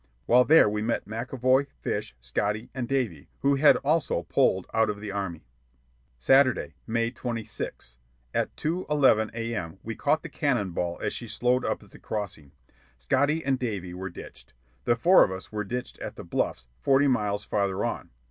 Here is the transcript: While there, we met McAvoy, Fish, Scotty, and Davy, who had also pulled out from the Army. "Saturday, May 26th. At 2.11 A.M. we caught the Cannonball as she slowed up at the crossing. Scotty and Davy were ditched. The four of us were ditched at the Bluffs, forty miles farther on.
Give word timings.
While 0.25 0.45
there, 0.45 0.67
we 0.67 0.81
met 0.81 1.05
McAvoy, 1.05 1.67
Fish, 1.79 2.15
Scotty, 2.19 2.71
and 2.73 2.87
Davy, 2.87 3.29
who 3.41 3.53
had 3.53 3.75
also 3.85 4.23
pulled 4.23 4.65
out 4.73 4.87
from 4.89 4.99
the 4.99 5.11
Army. 5.11 5.45
"Saturday, 6.17 6.73
May 6.87 7.11
26th. 7.11 7.97
At 8.33 8.55
2.11 8.55 9.29
A.M. 9.35 9.77
we 9.83 9.93
caught 9.93 10.23
the 10.23 10.27
Cannonball 10.29 10.99
as 11.03 11.13
she 11.13 11.27
slowed 11.27 11.63
up 11.63 11.83
at 11.83 11.91
the 11.91 11.99
crossing. 11.99 12.51
Scotty 12.97 13.45
and 13.45 13.59
Davy 13.59 13.93
were 13.93 14.09
ditched. 14.09 14.53
The 14.85 14.95
four 14.95 15.23
of 15.23 15.29
us 15.31 15.51
were 15.51 15.63
ditched 15.63 15.99
at 15.99 16.15
the 16.15 16.23
Bluffs, 16.23 16.67
forty 16.79 17.07
miles 17.07 17.45
farther 17.45 17.85
on. 17.85 18.09